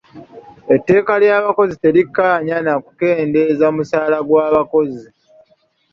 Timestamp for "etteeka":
0.75-1.13